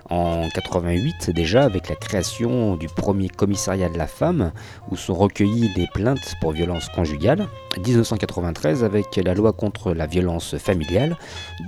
En 0.09 0.49
88 0.49 1.29
déjà 1.29 1.63
avec 1.63 1.87
la 1.87 1.95
création 1.95 2.75
du 2.75 2.87
premier 2.87 3.29
commissariat 3.29 3.89
de 3.89 3.97
la 3.99 4.07
femme 4.07 4.53
où 4.89 4.95
sont 4.95 5.13
recueillies 5.13 5.71
des 5.75 5.85
plaintes 5.93 6.33
pour 6.41 6.51
violences 6.51 6.89
conjugales. 6.89 7.47
1993 7.77 8.83
avec 8.83 9.15
la 9.23 9.35
loi 9.35 9.53
contre 9.53 9.93
la 9.93 10.07
violence 10.07 10.57
familiale. 10.57 11.15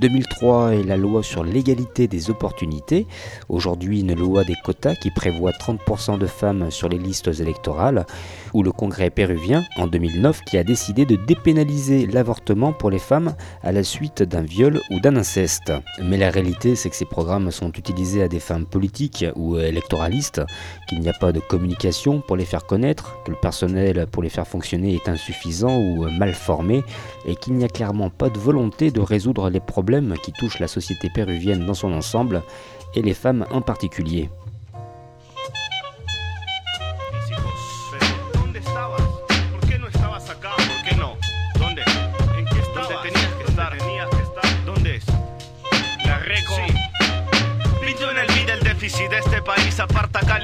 2003 0.02 0.76
et 0.76 0.84
la 0.84 0.98
loi 0.98 1.22
sur 1.24 1.44
l'égalité 1.44 2.08
des 2.08 2.15
opportunités. 2.30 3.08
Aujourd'hui 3.50 4.02
une 4.02 4.16
loi 4.16 4.44
des 4.44 4.56
quotas 4.64 4.96
qui 4.96 5.12
prévoit 5.12 5.52
30% 5.52 6.18
de 6.18 6.26
femmes 6.26 6.72
sur 6.72 6.90
les 6.90 6.98
listes 6.98 7.28
électorales. 7.40 8.06
Ou 8.54 8.64
le 8.64 8.72
Congrès 8.72 9.10
péruvien 9.10 9.64
en 9.78 9.88
2009 9.88 10.42
qui 10.46 10.58
a 10.58 10.64
décidé 10.64 11.06
de 11.06 11.16
dépénaliser 11.16 12.08
l'avortement 12.08 12.72
pour 12.72 12.90
les 12.90 13.00
femmes 13.00 13.36
à 13.64 13.72
la 13.72 13.84
suite 13.84 14.24
d'un 14.24 14.44
viol 14.44 14.80
ou 14.92 15.00
d'un 15.00 15.16
inceste. 15.16 15.72
Mais 16.02 16.18
la 16.18 16.30
réalité 16.30 16.76
c'est 16.76 16.90
que 16.90 16.96
ces 16.96 17.06
programmes 17.06 17.52
sont 17.52 17.72
utilisés 17.72 18.24
à 18.24 18.28
des 18.28 18.40
fins 18.40 18.64
politiques 18.64 19.26
ou 19.36 19.58
électoralistes, 19.58 20.42
qu'il 20.88 21.00
n'y 21.00 21.10
a 21.10 21.14
pas 21.14 21.32
de 21.32 21.40
communication 21.40 22.22
pour 22.22 22.38
les 22.38 22.46
faire 22.46 22.66
connaître, 22.66 23.18
que 23.26 23.32
le 23.32 23.38
personnel 23.38 24.08
pour 24.12 24.24
les 24.24 24.30
faire 24.30 24.48
fonctionner 24.48 24.96
est 24.96 25.10
insuffisant 25.10 25.78
ou 25.78 26.10
mal 26.10 26.34
formé 26.34 26.84
et 27.26 27.36
qu'il 27.36 27.54
n'y 27.54 27.64
a 27.64 27.70
clairement 27.70 28.10
pas 28.10 28.30
de 28.30 28.40
volonté 28.40 28.92
de 28.92 29.02
résoudre 29.02 29.50
les 29.50 29.60
problèmes 29.60 30.16
qui 30.24 30.32
touchent 30.32 30.60
la 30.60 30.68
société 30.68 31.10
péruvienne 31.14 31.66
dans 31.66 31.74
son 31.74 31.94
ensemble 31.96 32.44
et 32.94 33.02
les 33.02 33.14
femmes 33.14 33.46
en 33.52 33.62
particulier. 33.62 34.30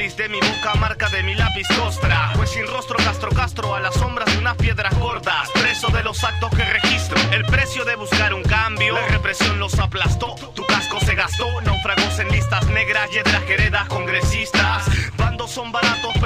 De 0.01 0.29
mi 0.29 0.39
boca, 0.39 0.74
marca 0.79 1.10
de 1.10 1.22
mi 1.22 1.36
lápiz 1.36 1.67
costra. 1.79 2.31
Pues 2.36 2.50
sin 2.50 2.65
rostro, 2.65 2.98
Castro 2.98 3.29
Castro 3.29 3.75
a 3.75 3.79
las 3.79 3.93
sombras 3.93 4.34
de 4.34 4.39
unas 4.39 4.58
piedras 4.58 4.98
gordas. 4.98 5.48
Preso 5.51 5.89
de 5.89 6.01
los 6.03 6.24
actos 6.24 6.50
que 6.50 6.65
registro. 6.65 7.22
El 7.31 7.46
precio 7.46 7.86
de 7.86 7.96
buscar 7.96 8.34
un 8.34 8.41
cambio. 8.41 8.96
La 8.96 9.08
represión 9.10 9.60
los 9.60 9.77
aplastó. 9.77 10.34
Tu 10.55 10.65
casco 10.65 11.00
se 11.01 11.13
gastó. 11.13 11.62
Naufragos 11.62 12.17
en 12.17 12.29
listas 12.29 12.65
negras, 12.70 13.12
yedras 13.12 13.43
que 13.43 13.53
heredas 13.53 13.88
congresistas. 13.89 14.86
Bandos 15.17 15.51
son 15.51 15.72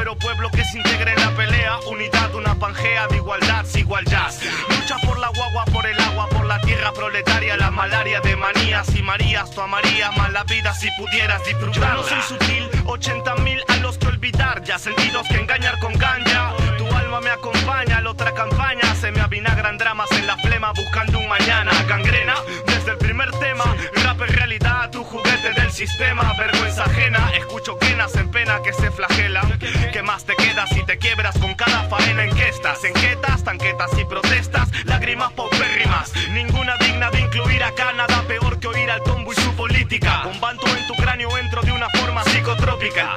pero 0.05 0.19
pueblo 0.19 0.51
que 0.51 0.63
se 0.63 0.77
integre 0.77 1.13
en 1.13 1.19
la 1.19 1.31
pelea. 1.31 1.79
Unidad, 1.87 2.35
una 2.35 2.53
pangea 2.53 3.07
de 3.07 3.15
igualdad, 3.15 3.65
igual 3.73 4.05
jazz. 4.05 4.39
Lucha 4.69 4.97
por 4.99 5.17
la 5.17 5.29
guagua, 5.29 5.65
por 5.65 5.83
el 5.87 5.99
agua, 5.99 6.29
por 6.29 6.45
la 6.45 6.61
tierra 6.61 6.93
proletaria. 6.93 7.57
La 7.57 7.71
malaria 7.71 8.21
de 8.21 8.35
manías 8.35 8.95
y 8.95 9.01
Marías. 9.01 9.49
Tu 9.49 9.61
amarías 9.61 10.15
más 10.15 10.31
la 10.31 10.43
vida 10.43 10.75
si 10.75 10.91
pudieras 10.91 11.43
disfrutar 11.43 11.97
soy 12.03 12.21
sutil, 12.21 12.69
80 12.85 13.35
mil 13.37 13.59
a 13.67 13.77
los 13.77 13.97
que 13.97 14.05
olvidar, 14.05 14.63
ya 14.63 14.77
sentidos 14.77 15.27
que 15.27 15.37
engañar 15.37 15.79
con 15.79 15.93
ganja. 15.93 16.53
Tu 16.77 16.85
alma 16.87 17.19
me 17.21 17.31
acompaña, 17.31 17.99
la 18.01 18.11
otra 18.11 18.31
campaña 18.31 18.93
se 18.93 19.11
me 19.11 19.21
avinagran 19.21 19.79
dramas 19.79 20.11
en 20.11 20.27
la 20.27 20.37
flema 20.37 20.71
buscando 20.73 21.17
un 21.17 21.27
mañana. 21.27 21.71
Gangrena 21.87 22.35
desde 22.67 22.91
el 22.91 22.97
primer 22.97 23.31
tema, 23.39 23.75
rap 24.03 24.19
realidad, 24.19 24.91
tu 24.91 25.03
juguete 25.03 25.51
del 25.59 25.71
sistema, 25.71 26.31
vergüenza 26.37 26.83
ajena. 26.83 27.31
Escucho 27.35 27.79
quenas 27.79 28.15
en 28.15 28.29
pena 28.29 28.61
que 28.63 28.71
se 28.71 28.91
flagelan. 28.91 29.34
¿Qué 29.91 30.03
más 30.03 30.25
te 30.25 30.35
queda 30.35 30.67
si 30.67 30.83
te 30.83 30.97
quiebras 30.97 31.37
con 31.37 31.53
cada 31.55 31.83
faena 31.89 32.23
en 32.23 32.35
que 32.35 32.49
estás? 32.49 32.83
Enquetas, 32.83 33.43
tanquetas 33.43 33.91
y 33.99 34.05
protestas, 34.05 34.69
lágrimas 34.85 35.31
paupérrimas. 35.33 36.11
Ninguna 36.31 36.77
digna 36.77 37.09
de 37.11 37.21
incluir 37.21 37.63
acá, 37.63 37.93
nada 37.93 38.21
peor 38.27 38.59
que 38.59 38.67
oír 38.67 38.89
al 38.91 39.01
tombo 39.03 39.31
y 39.31 39.35
su 39.35 39.53
política. 39.55 40.23
Bombanto 40.25 40.67
en 40.67 40.87
tu 40.87 40.95
cráneo 40.95 41.37
entro 41.37 41.61
de 41.61 41.71
una 41.71 41.89
forma 41.89 42.23
psicotrópica. 42.23 43.15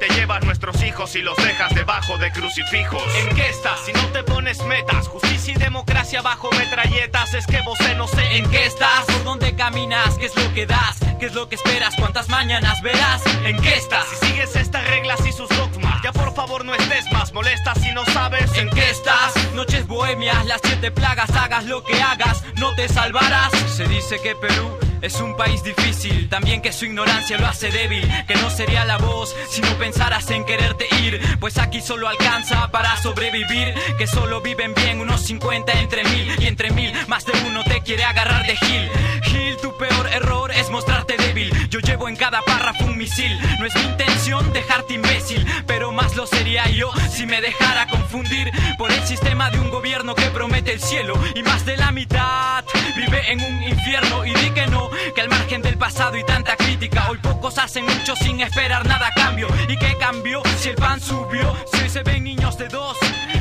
Te 0.00 0.08
llevas 0.14 0.42
nuestros 0.44 0.82
hijos 0.82 1.14
y 1.14 1.20
los 1.20 1.36
dejas 1.36 1.74
debajo 1.74 2.16
de 2.16 2.32
crucifijos. 2.32 3.02
¿En 3.16 3.36
qué 3.36 3.50
estás 3.50 3.80
si 3.84 3.92
no 3.92 4.02
te 4.06 4.22
pones 4.22 4.64
metas? 4.64 5.06
Justicia 5.06 5.52
y 5.54 5.58
democracia 5.58 6.22
bajo 6.22 6.50
metralletas. 6.52 7.34
Es 7.34 7.46
que 7.46 7.60
vos 7.60 7.78
no 7.98 8.08
sé 8.08 8.38
en 8.38 8.50
qué 8.50 8.64
estás. 8.64 9.04
¿Por 9.04 9.24
dónde 9.24 9.54
caminas? 9.54 10.16
¿Qué 10.16 10.26
es 10.26 10.34
lo 10.34 10.54
que 10.54 10.64
das? 10.64 10.98
¿Qué 11.18 11.26
es 11.26 11.34
lo 11.34 11.50
que 11.50 11.56
esperas? 11.56 11.94
¿Cuántas 11.96 12.30
mañanas 12.30 12.80
verás? 12.80 13.22
¿En 13.44 13.60
qué 13.60 13.74
estás? 13.74 14.06
Si 14.08 14.26
sigues 14.26 14.56
estas 14.56 14.88
reglas 14.88 15.20
y 15.26 15.32
sus 15.32 15.50
dogmas, 15.50 16.02
ya 16.02 16.12
por 16.12 16.34
favor 16.34 16.64
no 16.64 16.74
estés 16.74 17.04
más 17.12 17.34
molesta 17.34 17.74
si 17.74 17.92
no 17.92 18.06
sabes 18.06 18.56
en 18.56 18.70
qué 18.70 18.88
estás. 18.88 19.34
Noches 19.54 19.86
bohemias, 19.86 20.46
las 20.46 20.62
siete 20.64 20.90
plagas, 20.90 21.28
hagas 21.36 21.66
lo 21.66 21.84
que 21.84 22.00
hagas, 22.00 22.42
no 22.56 22.74
te 22.74 22.88
salvarás. 22.88 23.52
Se 23.76 23.86
dice 23.86 24.18
que 24.22 24.34
Perú 24.34 24.78
es 25.02 25.20
un 25.20 25.36
país 25.36 25.62
difícil, 25.62 26.28
también 26.28 26.60
que 26.62 26.72
su 26.72 26.84
ignorancia 26.84 27.38
lo 27.38 27.46
hace 27.46 27.70
débil, 27.70 28.06
que 28.26 28.34
no 28.36 28.50
sería 28.50 28.84
la 28.84 28.98
voz 28.98 29.34
si 29.48 29.60
no 29.60 29.72
pensaras 29.78 30.30
en 30.30 30.44
quererte 30.44 30.86
ir, 31.02 31.20
pues 31.38 31.58
aquí 31.58 31.80
solo 31.80 32.08
alcanza 32.08 32.70
para 32.70 32.96
sobrevivir, 32.96 33.74
que 33.98 34.06
solo 34.06 34.40
viven 34.40 34.74
bien 34.74 35.00
unos 35.00 35.22
50 35.22 35.72
entre 35.80 36.04
mil. 36.04 36.40
Y 36.40 36.46
entre 36.46 36.70
mil 36.70 36.92
más 37.08 37.24
de 37.24 37.32
uno 37.46 37.62
te 37.64 37.80
quiere 37.82 38.04
agarrar 38.04 38.46
de 38.46 38.56
Gil. 38.56 38.90
Gil, 39.22 39.56
tu 39.58 39.76
peor 39.76 40.08
error 40.12 40.50
es 40.52 40.70
mostrarte 40.70 41.16
débil, 41.16 41.50
yo 41.68 41.80
llevo 41.80 42.08
en 42.08 42.16
cada 42.16 42.42
párrafo 42.42 42.84
un 42.84 42.98
misil, 42.98 43.38
no 43.58 43.66
es 43.66 43.74
mi 43.74 43.82
intención 43.82 44.52
dejarte 44.52 44.94
imbécil, 44.94 45.46
pero 45.66 45.92
más 45.92 46.16
lo 46.16 46.26
sería 46.26 46.68
yo 46.70 46.90
si 47.10 47.26
me 47.26 47.40
dejara 47.40 47.86
confundir 47.88 48.50
por 48.78 48.90
el 48.90 49.02
sistema 49.06 49.50
de 49.50 49.60
un 49.60 49.70
gobierno 49.70 50.14
que 50.14 50.26
promete 50.30 50.72
el 50.72 50.80
cielo. 50.80 51.14
Y 51.34 51.42
más 51.42 51.64
de 51.64 51.76
la 51.76 51.90
mitad 51.92 52.64
vive 52.96 53.32
en 53.32 53.40
un 53.40 53.62
infierno 53.62 54.24
y 54.24 54.34
di 54.34 54.50
que 54.50 54.66
no 54.66 54.89
que 55.14 55.20
al 55.20 55.28
margen 55.28 55.62
del 55.62 55.76
pasado 55.76 56.16
y 56.16 56.24
tanta 56.24 56.56
crítica, 56.56 57.08
hoy 57.10 57.18
pocos 57.18 57.58
hacen 57.58 57.84
mucho 57.84 58.14
sin 58.16 58.40
esperar 58.40 58.86
nada 58.86 59.08
a 59.08 59.12
cambio. 59.12 59.48
¿Y 59.68 59.76
qué 59.76 59.96
cambió? 59.98 60.42
Si 60.58 60.70
el 60.70 60.76
pan 60.76 61.00
subió, 61.00 61.56
si 61.72 61.82
hoy 61.82 61.88
se 61.88 62.02
ven 62.02 62.24
niños 62.24 62.56
de 62.58 62.68
dos 62.68 62.96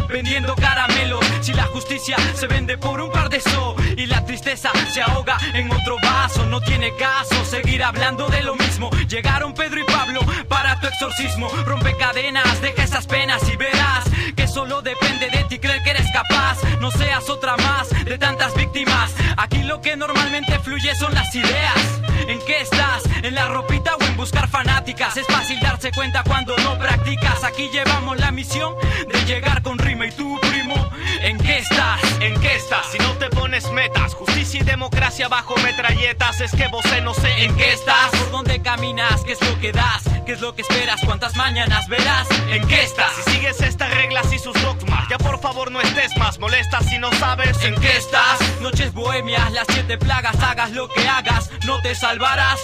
vendiendo 0.09 0.55
caramelos, 0.55 1.23
si 1.41 1.53
la 1.53 1.65
justicia 1.65 2.17
se 2.33 2.47
vende 2.47 2.77
por 2.77 2.99
un 2.99 3.11
par 3.11 3.29
de 3.29 3.39
so 3.39 3.75
y 3.95 4.05
la 4.07 4.25
tristeza 4.25 4.71
se 4.91 5.01
ahoga 5.01 5.37
en 5.53 5.71
otro 5.71 5.97
vaso, 6.01 6.45
no 6.45 6.59
tiene 6.61 6.93
caso 6.95 7.45
seguir 7.45 7.83
hablando 7.83 8.27
de 8.27 8.41
lo 8.41 8.55
mismo. 8.55 8.89
Llegaron 9.07 9.53
Pedro 9.53 9.81
y 9.81 9.85
Pablo 9.85 10.21
para 10.47 10.79
tu 10.79 10.87
exorcismo, 10.87 11.49
rompe 11.65 11.95
cadenas, 11.97 12.61
deja 12.61 12.83
esas 12.83 13.07
penas 13.07 13.41
y 13.49 13.55
verás 13.55 14.05
que 14.35 14.47
solo 14.47 14.81
depende 14.81 15.29
de 15.29 15.43
ti 15.45 15.59
creer 15.59 15.81
que 15.83 15.91
eres 15.91 16.07
capaz, 16.11 16.57
no 16.79 16.91
seas 16.91 17.29
otra 17.29 17.55
más 17.57 17.89
de 18.05 18.17
tantas 18.17 18.55
víctimas. 18.55 19.13
Aquí 19.37 19.63
lo 19.63 19.81
que 19.81 19.95
normalmente 19.95 20.59
fluye 20.59 20.95
son 20.95 21.13
las 21.13 21.33
ideas. 21.35 22.08
¿En 22.27 22.39
qué 22.45 22.61
estás? 22.61 23.03
¿En 23.23 23.35
la 23.35 23.47
ropita 23.47 23.95
o 23.95 24.03
en 24.03 24.17
buscar 24.17 24.47
fanáticas? 24.47 25.17
Es 25.17 25.27
fácil 25.27 25.59
darse 25.59 25.91
cuenta 25.91 26.23
cuando 26.23 26.55
no 26.57 26.77
practicas. 26.77 27.43
Aquí 27.43 27.69
llevamos 27.71 28.17
la 28.17 28.31
misión 28.31 28.73
de 29.11 29.25
llegar 29.25 29.61
con 29.61 29.77
rima 29.77 30.07
y 30.07 30.11
tú, 30.11 30.39
primo. 30.41 30.89
¿En 31.21 31.37
qué 31.37 31.59
estás? 31.59 32.01
¿En 32.21 32.39
qué 32.39 32.55
estás? 32.55 32.85
Si 32.91 32.97
no 32.99 33.13
te 33.13 33.29
pones 33.29 33.69
metas, 33.71 34.13
justicia 34.13 34.61
y 34.61 34.63
democracia 34.63 35.27
bajo 35.27 35.55
metralletas, 35.57 36.41
es 36.41 36.51
que 36.51 36.67
vos 36.67 36.85
no 37.03 37.13
sé 37.13 37.43
en 37.43 37.55
qué 37.55 37.73
estás. 37.73 38.09
¿Por 38.11 38.31
dónde 38.31 38.61
caminas? 38.61 39.23
¿Qué 39.23 39.33
es 39.33 39.41
lo 39.41 39.59
que 39.59 39.71
das? 39.71 40.03
¿Qué 40.25 40.33
es 40.33 40.41
lo 40.41 40.53
que 40.53 40.61
esperas? 40.61 41.01
¿Cuántas 41.05 41.35
mañanas 41.35 41.87
verás? 41.87 42.27
¿En 42.49 42.67
qué 42.67 42.83
estás? 42.83 43.11
Si 43.15 43.31
sigues 43.31 43.61
estas 43.61 43.89
reglas 43.93 44.31
y 44.31 44.39
sus 44.39 44.53
dogmas, 44.61 45.07
ya 45.09 45.17
por 45.17 45.39
favor 45.39 45.71
no 45.71 45.81
estés 45.81 46.15
más 46.17 46.39
molesta 46.39 46.81
si 46.81 46.99
no 46.99 47.11
sabes 47.13 47.61
en 47.63 47.75
qué 47.75 47.97
estás. 47.97 48.39
Noches 48.61 48.93
bohemias, 48.93 49.51
las 49.51 49.67
siete 49.69 49.97
plagas, 49.97 50.35
hagas 50.41 50.71
lo 50.71 50.87
que 50.89 51.07
hagas, 51.07 51.49
no 51.65 51.81
te 51.81 51.95
salvarás. 52.09 52.61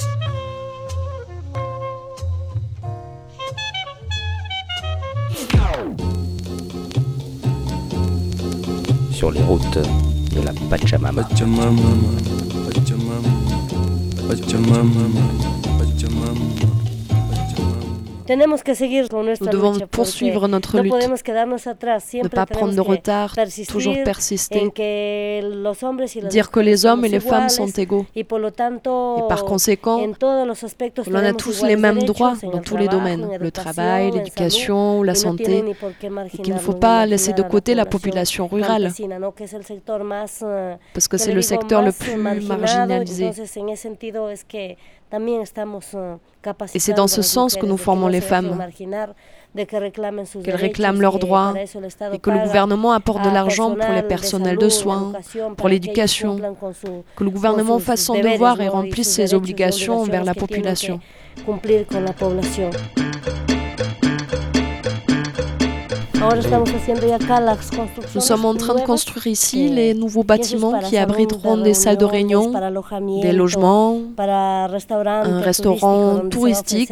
Sur 9.11 9.31
les 9.31 9.43
routes 9.43 9.77
de 10.33 10.41
la 10.41 10.51
Pachamama. 10.69 11.21
Pachamama, 11.23 11.91
Pachamama, 12.65 13.31
Pachamama, 14.27 15.05
Nous 18.27 19.47
devons 19.47 19.73
poursuivre 19.91 20.47
notre 20.47 20.79
lutte, 20.79 20.93
ne 20.93 22.27
pas 22.27 22.45
prendre 22.47 22.73
de 22.73 22.81
retard, 22.81 23.35
toujours 23.67 23.95
persister, 24.03 24.71
dire 26.29 26.49
que 26.49 26.59
les 26.59 26.85
hommes 26.85 27.05
et 27.05 27.09
les 27.09 27.19
femmes 27.19 27.49
sont 27.49 27.67
égaux. 27.67 28.05
Et 28.15 28.23
par 28.23 29.45
conséquent, 29.45 30.01
on 30.01 31.15
a 31.15 31.33
tous 31.33 31.63
les 31.63 31.75
mêmes 31.75 32.03
droits 32.03 32.33
dans 32.41 32.61
tous 32.61 32.77
les 32.77 32.87
domaines, 32.87 33.37
le 33.39 33.51
travail, 33.51 34.11
l'éducation, 34.11 35.03
la 35.03 35.15
santé, 35.15 35.63
et 36.33 36.37
qu'il 36.37 36.53
ne 36.53 36.59
faut 36.59 36.73
pas 36.73 37.05
laisser 37.05 37.33
de 37.33 37.43
côté 37.43 37.75
la 37.75 37.85
population 37.85 38.47
rurale, 38.47 38.91
parce 40.93 41.07
que 41.07 41.17
c'est 41.17 41.33
le 41.33 41.41
secteur 41.41 41.83
le 41.83 41.91
plus 41.91 42.15
marginalisé. 42.15 43.31
Et 46.73 46.79
c'est 46.79 46.93
dans 46.93 47.07
ce 47.07 47.21
sens 47.21 47.55
que 47.55 47.65
nous 47.65 47.77
formons 47.77 48.07
les 48.07 48.21
femmes, 48.21 48.57
qu'elles 49.55 50.55
réclament 50.55 51.01
leurs 51.01 51.19
droits 51.19 51.53
et 52.11 52.19
que 52.19 52.29
le 52.29 52.39
gouvernement 52.39 52.91
apporte 52.91 53.23
de 53.23 53.29
l'argent 53.29 53.75
pour 53.75 53.93
les 53.93 54.03
personnels 54.03 54.57
de 54.57 54.69
soins, 54.69 55.13
pour 55.57 55.69
l'éducation, 55.69 56.37
que 57.15 57.23
le 57.23 57.29
gouvernement 57.29 57.79
fasse 57.79 58.01
son 58.01 58.19
devoir 58.19 58.59
et 58.61 58.67
remplisse 58.67 59.13
ses 59.13 59.33
obligations 59.33 60.01
envers 60.01 60.23
la 60.23 60.33
population. 60.33 60.99
Nous 68.15 68.21
sommes 68.21 68.45
en 68.45 68.55
train 68.55 68.75
de 68.75 68.81
construire 68.81 69.27
ici 69.27 69.69
les 69.69 69.93
nouveaux 69.93 70.23
bâtiments 70.23 70.79
qui 70.79 70.97
abriteront 70.97 71.57
des 71.57 71.73
salles 71.73 71.97
de 71.97 72.05
réunion, 72.05 72.51
des 73.21 73.31
logements, 73.31 73.97
un 74.17 75.39
restaurant 75.41 76.19
touristique 76.29 76.91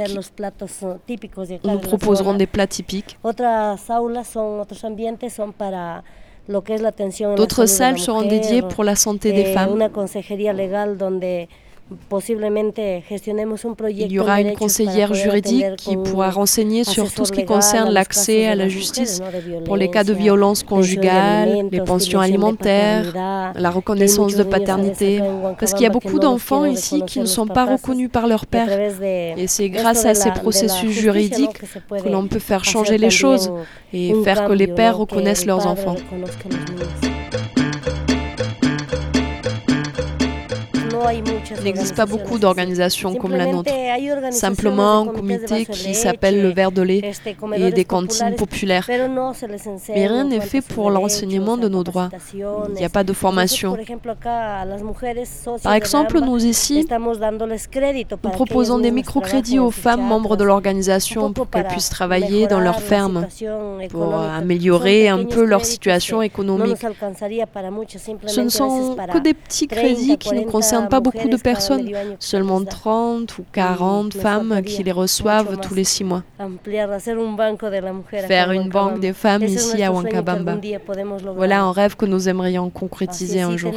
nous 1.63 1.79
proposerons 1.79 2.33
des 2.35 2.47
plats 2.47 2.67
typiques. 2.67 3.17
D'autres 7.37 7.65
salles 7.65 7.97
seront 7.99 8.21
dédiées 8.23 8.61
pour 8.61 8.83
la 8.83 8.95
santé 8.95 9.31
des 9.31 9.45
femmes. 9.45 9.79
Il 13.89 14.12
y 14.12 14.19
aura 14.19 14.41
une 14.41 14.53
conseillère 14.53 15.13
juridique 15.13 15.75
qui 15.77 15.97
pourra 15.97 16.29
renseigner 16.29 16.83
sur 16.83 17.12
tout 17.12 17.25
ce 17.25 17.31
qui 17.31 17.45
concerne 17.45 17.91
l'accès 17.91 18.47
à 18.47 18.55
la 18.55 18.67
justice 18.67 19.21
pour 19.65 19.77
les 19.77 19.89
cas 19.89 20.03
de 20.03 20.13
violence 20.13 20.63
conjugale, 20.63 21.67
les 21.71 21.81
pensions 21.81 22.19
alimentaires, 22.19 23.13
la 23.55 23.69
reconnaissance 23.69 24.35
de 24.35 24.43
paternité. 24.43 25.21
Parce 25.59 25.73
qu'il 25.73 25.83
y 25.83 25.88
a 25.88 25.89
beaucoup 25.89 26.19
d'enfants 26.19 26.65
ici 26.65 27.03
qui 27.05 27.19
ne 27.19 27.25
sont 27.25 27.47
pas 27.47 27.65
reconnus 27.65 28.09
par 28.12 28.27
leur 28.27 28.45
père. 28.45 28.69
Et 29.38 29.47
c'est 29.47 29.69
grâce 29.69 30.05
à 30.05 30.13
ces 30.13 30.31
processus 30.31 30.91
juridiques 30.91 31.59
que 31.89 32.09
l'on 32.09 32.27
peut 32.27 32.39
faire 32.39 32.63
changer 32.65 32.97
les 32.97 33.09
choses 33.09 33.51
et 33.93 34.13
faire 34.23 34.45
que 34.45 34.53
les 34.53 34.67
pères 34.67 34.97
reconnaissent 34.97 35.45
leurs 35.45 35.67
enfants. 35.67 35.95
Il 41.12 41.63
n'existe 41.63 41.95
pas 41.95 42.05
beaucoup 42.05 42.39
d'organisations 42.39 43.15
comme 43.15 43.31
la 43.36 43.45
nôtre. 43.45 43.72
Simplement 44.31 45.01
un 45.01 45.07
comité 45.07 45.65
qui 45.65 45.93
s'appelle 45.95 46.41
le 46.41 46.50
verre 46.50 46.72
de 46.72 46.81
lait 46.81 47.12
et 47.55 47.72
des 47.72 47.86
cantines 47.86 48.36
populaires. 48.36 48.88
Mais 49.89 50.07
rien 50.07 50.24
n'est 50.24 50.41
fait 50.41 50.62
pour 50.62 50.89
l'enseignement 50.89 51.57
de 51.57 51.67
nos 51.67 51.83
droits. 51.83 52.10
Il 52.33 52.75
n'y 52.75 52.86
a 52.86 52.89
pas 52.89 53.03
de 53.03 53.13
formation. 53.13 53.77
Par 55.63 55.74
exemple, 55.74 56.19
nous 56.19 56.45
ici, 56.45 56.88
nous 56.89 58.29
proposons 58.31 58.79
des 58.79 58.91
microcrédits 58.91 59.60
aux 59.60 59.72
femmes 59.72 60.05
membres 60.05 60.38
de 60.38 60.43
l'organisation 60.43 61.33
pour 61.33 61.50
qu'elles 61.50 61.67
puissent 61.67 61.89
travailler 61.89 62.48
dans 62.48 62.60
leur 62.60 62.81
ferme, 62.81 63.27
pour 63.89 64.13
améliorer 64.15 65.10
un 65.10 65.25
peu 65.25 65.43
leur 65.43 65.65
situation 65.65 66.22
économique. 66.22 66.77
Ce 68.27 68.41
ne 68.41 68.50
sont 68.50 68.95
que 69.12 69.17
des 69.17 69.33
petits 69.33 69.67
crédits 69.67 70.17
qui 70.17 70.33
ne 70.33 70.41
concernent 70.41 70.89
pas 70.93 71.00
beaucoup 71.00 71.27
de 71.27 71.38
personnes, 71.38 71.89
seulement 72.19 72.63
30 72.63 73.39
ou 73.39 73.45
40 73.51 74.13
femmes 74.13 74.62
qui 74.62 74.83
les 74.83 74.91
reçoivent 74.91 75.57
tous 75.59 75.73
les 75.73 75.83
six 75.83 76.03
mois. 76.03 76.21
Faire 78.27 78.51
une 78.51 78.69
banque 78.69 79.00
des 79.00 79.13
femmes 79.13 79.43
ici 79.43 79.81
à 79.81 79.89
Huancabamba. 79.89 80.57
Voilà 81.35 81.63
un 81.63 81.71
rêve 81.71 81.95
que 81.95 82.05
nous 82.05 82.29
aimerions 82.29 82.69
concrétiser 82.69 83.41
un 83.41 83.57
jour. 83.57 83.73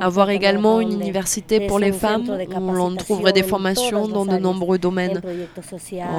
Avoir 0.00 0.30
également 0.30 0.80
une 0.80 0.92
université 0.92 1.66
pour 1.66 1.78
les 1.78 1.92
femmes 1.92 2.24
où 2.56 2.72
l'on 2.72 2.96
trouverait 2.96 3.34
des 3.34 3.42
formations 3.42 4.08
dans 4.08 4.24
de 4.24 4.38
nombreux 4.38 4.78
domaines, 4.78 5.20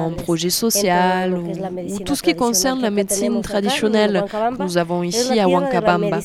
en 0.04 0.10
projet 0.12 0.50
social 0.50 1.34
ou, 1.34 1.98
tout 2.04 2.14
ce 2.14 2.22
qui 2.22 2.36
concerne 2.36 2.80
la 2.82 2.90
médecine 2.90 3.40
traditionnelle 3.42 4.24
que 4.30 4.62
nous 4.62 4.78
avons 4.78 5.02
ici 5.02 5.40
à 5.40 5.48
Huancabamba. 5.48 6.20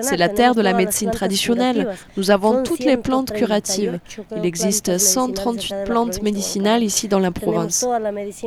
C'est 0.00 0.16
la 0.16 0.30
terre 0.30 0.54
de 0.54 0.62
la 0.62 0.72
médecine 0.72 1.10
traditionnelle. 1.10 1.90
Nous 2.16 2.30
avons 2.30 2.62
toutes 2.62 2.85
les 2.86 2.96
plantes 2.96 3.32
curatives. 3.32 4.00
Il 4.36 4.46
existe 4.46 4.98
138 4.98 5.84
plantes 5.84 6.22
médicinales 6.22 6.82
ici 6.82 7.08
dans 7.08 7.18
la 7.18 7.30
province. 7.30 7.86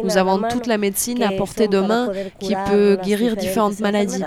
Nous 0.04 0.17
avons 0.17 0.41
toute 0.49 0.67
la 0.67 0.78
médecine 0.78 1.21
à 1.23 1.32
portée 1.32 1.67
de 1.67 1.80
main 1.80 2.12
qui 2.39 2.56
peut 2.69 2.97
guérir 3.04 3.36
différentes 3.36 3.80
maladies. 3.80 4.23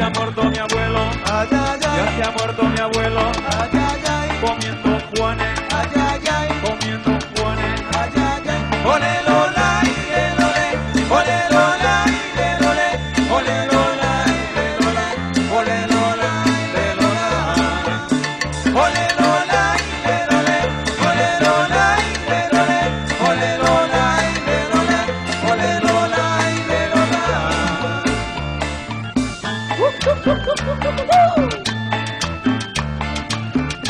ha 0.09 0.19
muerto 0.19 0.43
mi 0.49 0.57
abuelo, 0.57 0.99
ay, 1.25 1.47
ay, 1.51 1.79
ay. 1.87 1.97
ya 1.97 2.15
se 2.15 2.23
ha 2.23 2.31
muerto 2.31 2.63
mi 2.63 2.79
abuelo, 2.79 3.21
ay, 3.57 3.69
ay, 3.73 4.01
ay. 4.07 4.39
comienzo 4.41 4.88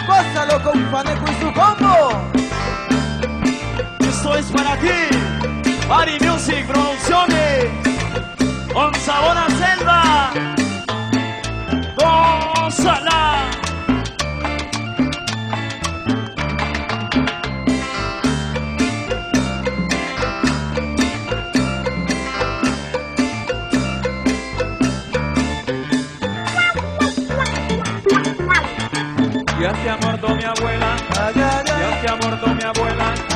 Gózalo 0.08 0.63
con 0.63 0.91
Faneco 0.91 1.26
y 1.30 1.36
su 1.36 1.54
combo. 1.54 2.32
Esto 4.00 4.36
es 4.36 4.45
para 4.48 4.76
ti, 4.78 4.88
Party 5.88 6.17
Music 6.26 6.65
Producciones, 6.67 7.65
con 8.74 8.93
sabor 8.95 9.38
a 9.38 9.48
selva. 9.50 10.32
Gózala. 11.95 13.59
Se 29.84 29.89
ha 29.89 29.98
muerto 29.98 30.36
mi 30.36 30.44
abuela, 30.44 30.96
ya 31.36 32.02
se 32.02 32.08
ha 32.08 32.15
muerto 32.15 32.48
mi 32.56 32.63
abuela. 32.63 33.29